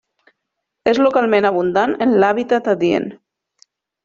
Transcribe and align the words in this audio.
És 0.91 0.99
localment 1.07 1.49
abundant 1.51 1.95
en 2.07 2.17
l'hàbitat 2.25 2.73
adient. 2.77 3.07